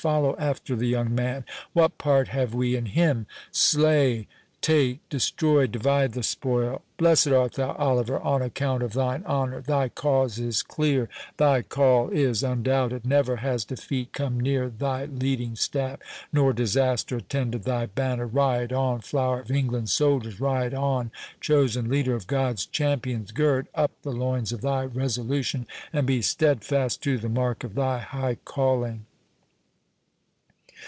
—follow 0.01 0.35
after 0.39 0.75
the 0.75 0.87
young 0.87 1.13
Man!—what 1.13 1.99
part 1.99 2.29
have 2.29 2.55
we 2.55 2.75
in 2.75 2.87
him?—Slay, 2.87 4.27
take, 4.59 5.07
destroy, 5.09 5.67
divide 5.67 6.13
the 6.13 6.23
spoil! 6.23 6.81
Blessed 6.97 7.27
art 7.27 7.53
thou, 7.53 7.73
Oliver, 7.73 8.19
on 8.19 8.41
account 8.41 8.81
of 8.81 8.93
thine 8.93 9.23
honour—thy 9.27 9.89
cause 9.89 10.39
is 10.39 10.63
clear, 10.63 11.07
thy 11.37 11.61
call 11.61 12.09
is 12.09 12.41
undoubted—never 12.41 13.35
has 13.35 13.63
defeat 13.63 14.11
come 14.11 14.39
near 14.39 14.69
thy 14.69 15.05
leading 15.05 15.55
staff, 15.55 15.99
nor 16.33 16.51
disaster 16.51 17.17
attended 17.17 17.61
thy 17.61 17.85
banner. 17.85 18.25
Ride 18.25 18.73
on, 18.73 19.01
flower 19.01 19.41
of 19.41 19.51
England's 19.51 19.93
soldiers! 19.93 20.39
ride 20.41 20.73
on, 20.73 21.11
chosen 21.39 21.87
leader 21.91 22.15
of 22.15 22.25
God's 22.25 22.65
champions! 22.65 23.31
gird 23.31 23.67
up 23.75 23.91
the 24.01 24.09
loins 24.09 24.51
of 24.51 24.61
thy 24.61 24.83
resolution, 24.83 25.67
and 25.93 26.07
be 26.07 26.23
steadfast 26.23 27.03
to 27.03 27.19
the 27.19 27.29
mark 27.29 27.63
of 27.63 27.75
thy 27.75 27.99
high 27.99 28.37
calling." 28.45 29.05